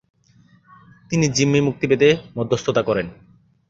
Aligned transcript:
তিনি 1.11 1.25
জিম্মি 1.27 1.59
মুক্তি 1.61 1.85
পেতে 1.87 2.07
মধ্যস্থতা 2.37 2.81
করেন। 2.83 3.07